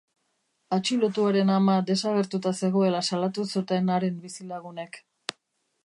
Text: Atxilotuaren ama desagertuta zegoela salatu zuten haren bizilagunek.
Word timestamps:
Atxilotuaren 0.77 1.51
ama 1.57 1.75
desagertuta 1.91 2.55
zegoela 2.63 3.05
salatu 3.11 3.47
zuten 3.57 3.93
haren 3.97 4.19
bizilagunek. 4.25 5.03